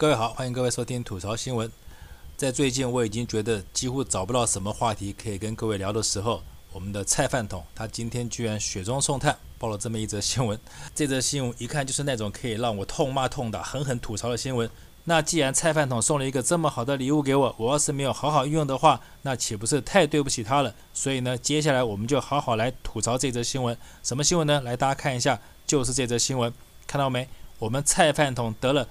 [0.00, 1.68] 各位好，欢迎各位收听吐槽新闻。
[2.36, 6.40] 在最近我已经觉得几乎找不到什么话题可以跟各位聊的时候，
[6.72, 10.56] 我们的菜饭桶他今天居然雪中送炭，报了这么一则新闻。
[10.94, 14.70] 这则新闻一看就是那种可以让我痛骂痛打、狠狠吐槽的新闻。
[15.02, 20.72] 那既然菜饭桶送了一个这么好的礼物给我，我要是没有好好运用的话，那岂不是太对不起他了？
[20.94, 23.76] 所以呢，接下来我们就好好来吐槽这则新闻。
[24.04, 24.60] 什么新闻呢？
[24.60, 26.54] 来，大家看一下，就是这则新闻，
[26.86, 27.28] 看到没？
[27.58, 28.86] 我们菜饭桶得了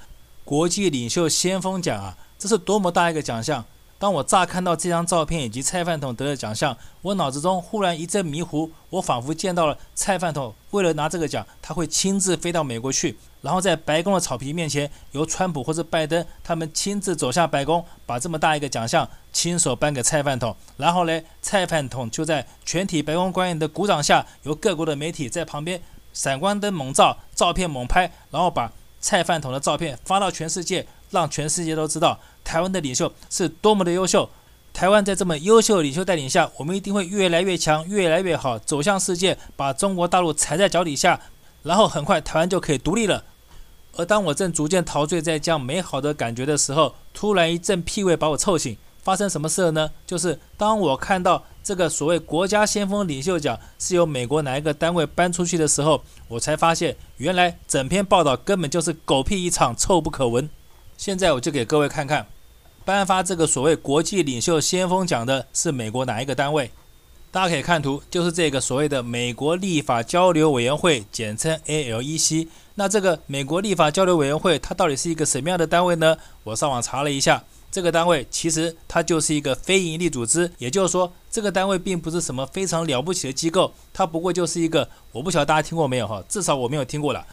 [0.48, 2.16] 国际领袖先锋奖啊！
[2.40, 3.66] 这是多么大一个奖项！
[4.00, 25.81] 当我乍看到这张照片以及蔡饭桶得的奖项，我脑子中忽然一阵迷糊，我仿佛见到了蔡饭桶为了拿这个奖，他会亲自飞到美国去，然后在白宫的草皮面前，由川普或者拜登他们亲自走下白宫，把这么大一个奖项亲手颁给蔡饭桶，然后呢，蔡饭桶就在全体白宫官员的鼓掌下，由各国的媒体在旁边
[26.14, 30.88] 闪光灯猛照，照片猛拍，然后把蔡饭桶的照片发到全世界。
[31.09, 34.30] 让全世界都知道台湾的领袖是多么的优秀。
[34.73, 41.22] 台湾在这么优秀的领袖带领下，我们一定会越来越强，越来越好，走向世界，把中国大陆踩在脚底下，
[41.64, 43.23] 然后很快台湾就可以独立了。
[43.95, 48.75] 而当我正逐渐陶醉在这样美好的感觉的时候，突然一阵屁味把我臭醒。
[49.02, 49.90] 发生什么事了呢？
[50.06, 60.50] 就是当我看到这个所谓国家先锋领袖奖是由美国哪一个单位颁出去的时候，我才发现原来整篇报道根本就是狗屁一场，臭不可闻。
[60.96, 62.26] 现在我就给各位看看，
[62.86, 66.72] 颁发这个所谓国际领袖先锋奖的是美国哪一个单位？
[67.32, 72.48] 大家可以看图，就是这个所谓的美国立法交流委员会，简称 ALEC。
[72.76, 76.18] 那这个美国立法交流委员会，它到底是一个什么样的单位呢？
[76.46, 87.26] 我上网查了一下，这个单位其实它就是一个非营利组织，也就是说，这个单位并不是什么非常了不起的机构，它不过就是一个，我不晓得大家听过没有哈，至少我没有听过了。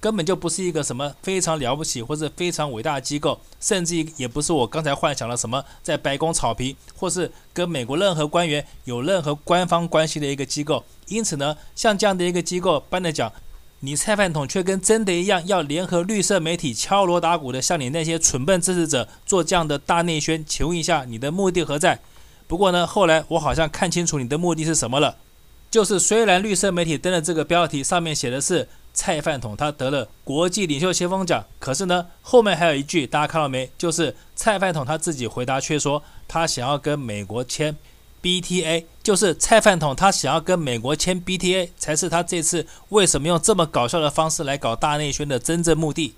[0.00, 10.82] 根本就不是一个什么非常了不起或者非常伟大的机构，甚至也不是我刚才幻想的什么在白宫草坪或是跟美国任何官员有任何官方关系的一个机构。
[11.06, 13.32] 因此呢，像这样的一个机构颁的奖，
[13.84, 21.98] 你蔡饭桶却跟真的一样，要联合绿色媒体敲锣打鼓的向你那些蠢笨支持者做这样的大内宣，请问一下你的目的何在？
[22.46, 25.16] 不过呢，后来我好像看清楚你的目的是什么了，
[25.70, 28.68] 就是虽然绿色媒体登的这个标题上面写的是。
[28.94, 33.70] 蔡饭桶他得了国际领袖先锋奖，可是呢，后面还有一句，大家看到没？
[33.78, 37.74] 就是蔡饭桶他自己回答却说，他想要跟美国签
[38.22, 46.14] BTA，就是蔡饭桶他想要跟美国签 BTA，才是他这次为什么用这么搞笑的方式来搞大内宣的真正目的。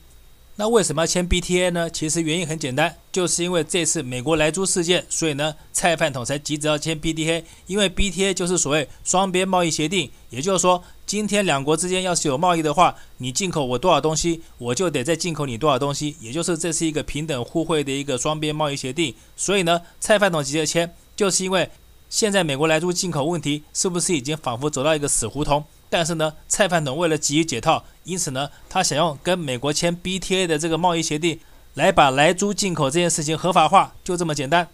[0.56, 1.90] 那为什么要签 BTA 呢？
[1.90, 7.42] 其实原因很简单，就是因为这次美国莱猪事件，所以呢，蔡饭桶才急着要签 BTA。
[7.66, 19.12] 因为 BTA 就是所谓双边贸易协定，也就是说，今天两国之间要是有贸易的话，你进口我多少东西，我就得再进口你多少东西，也就是这是一个平等互惠的一个双边贸易协定。
[19.36, 21.68] 所以呢，蔡饭桶急着签，就是因为
[22.14, 25.64] 现在美国莱猪进口问题是不是已经仿佛走到一个死胡同？
[25.90, 31.40] 但是呢，蔡饭桶为了急于解套，因此呢，他想用跟美国签 BTA 的这个贸易协定，
[31.74, 34.68] 来把莱猪进口这件事情合法化，就这么简单。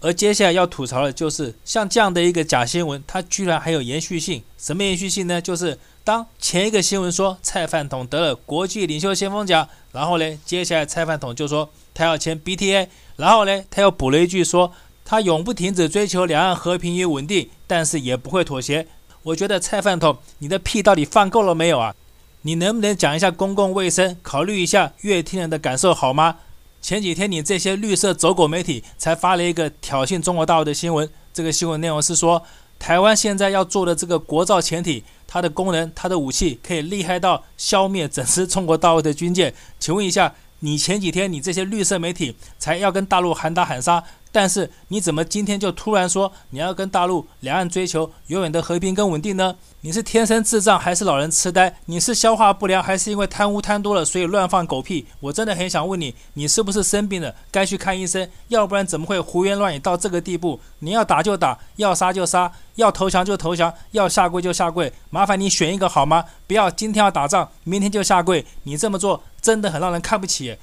[0.00, 4.44] 而接下来要吐槽的就是，像这样的一个假新闻，它居然还有延续性。
[4.56, 5.42] 什么延续性呢？
[5.42, 12.86] 就是当前一个新闻说蔡饭桶得了国际领袖先锋奖，然后呢，接下来蔡饭桶就说他要签 BTA，
[13.16, 14.72] 然后呢，他又补了一句说
[15.10, 18.86] 他永不停止追求两岸和平与稳定，但是也不会妥协。
[19.22, 21.94] 我觉得蔡饭桶，你的屁到底放够了没有啊？
[22.42, 26.36] 你能不能讲一下公共卫生，考虑一下阅听人的感受好吗？
[26.82, 32.42] 前几天你这些绿色走狗媒体才发了一个挑衅中国大陆的新闻，这个新闻内容是说，
[32.78, 39.54] 台湾现在要做的这个国造潜艇，它的功能、它的武器可以厉害到消灭整支中国大陆的军舰。
[39.80, 44.04] 请问一下，你前几天你这些绿色媒体才要跟大陆喊打喊杀？
[44.38, 49.56] 但是你怎么今天就突然说你要跟大陆两岸追求永远的和平跟稳定呢？
[49.80, 51.74] 你是天生智障还是老人痴呆？
[51.86, 55.08] 你是消化不良还是因为贪污贪多了所以乱放狗屁？
[55.18, 58.30] 我真的很想问你，你是不是生病了该去看医生？
[58.46, 60.60] 要不然怎么会胡言乱语到这个地步？
[60.78, 66.24] 你要打就打，要杀就杀，要投降就投降，要下跪就下跪，麻烦你选一个好吗？
[66.46, 70.56] 不要今天要打仗，明天就下跪，你这么做真的很让人看不起。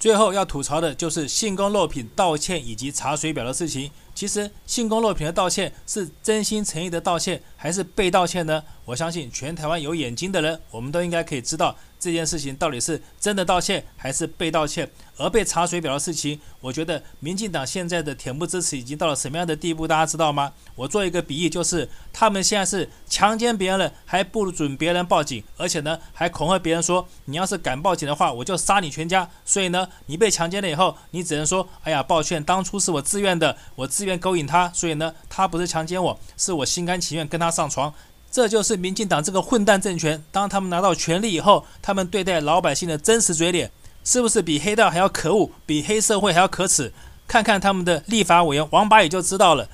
[0.00, 3.90] 最后要吐槽的就是信丰肉品道歉以及查水表的事情。
[4.20, 8.62] 其实信丰肉品的道歉是真心诚意的道歉，还是被道歉呢？
[8.84, 14.90] 我相信全台湾有眼睛的人，我们都应该可以知道这件事情到底是真的道歉还是被道歉？
[15.16, 19.86] 而被查水表的事情，我觉得民进党现在的恬不知耻已经到了什么样的地步？
[19.86, 20.52] 大家知道吗？
[20.74, 29.28] 我做一个比喻，就是他们现在是强奸别人了，还不准别人报警，而且呢还恐吓别人说，你要是敢报警的话，我就杀你全家。
[29.44, 37.92] 所以呢，你被强奸了以后，你只能说，哎呀，抱歉，当初是我自愿的，我自愿勾引他，所以呢，他不是强奸我，是我心甘情愿跟他上床。
[38.30, 43.70] 这就是民进党这个混蛋政权，当他们拿到权力以后，他们对待老百姓的真实嘴脸，
[44.04, 46.92] 是不是比黑道还要可恶，比黑社会还要可耻？
[47.26, 49.68] 看看他们的立法委员王八也就知道了。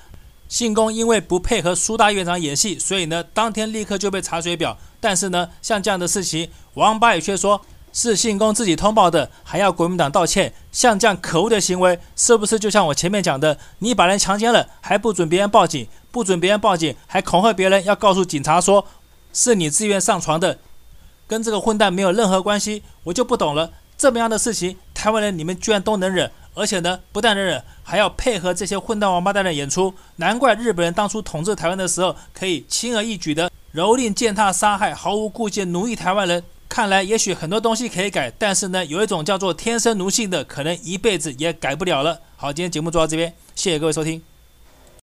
[0.48, 4.78] 信公因为不配合苏大院长演戏，所以呢，当天立刻就被查水表。
[5.00, 7.60] 但是呢，像这样的事情，王八也却说。
[7.96, 13.58] 是信公自己通报的，还要国民党道歉，像这样可恶的行为，是不是就像我前面讲的？
[13.78, 18.86] 你把人强奸了，还不准别人报警，不准别人报警，还恐吓别人要告诉警察说
[19.32, 20.58] 是你自愿上床的，
[21.26, 23.72] 跟这个混蛋没有任何关系，我就不懂了。
[23.96, 29.94] 这么样的事情，台湾人你们居然都能忍，而且呢，不但能忍，还要配合这些混蛋王八蛋的演出。
[30.16, 36.44] 难怪日本人当初统治台湾的时候，可以轻而易举的蹂躏、践踏、杀害，毫无顾忌奴役台湾人。
[36.68, 42.20] 看来，也许很多东西可以改，但是呢，有一种叫做天生奴性的，可能一辈子也改不了了。
[42.36, 44.35] 好，今天节目做到这边，谢谢各位收听。